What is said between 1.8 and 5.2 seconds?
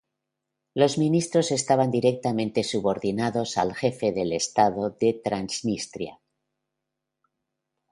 directamente subordinados al jefe del estado de